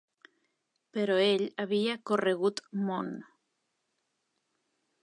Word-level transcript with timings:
Però 0.97 1.17
ell 1.25 1.43
havia 1.65 1.99
corregut 2.11 2.65
món. 2.89 3.13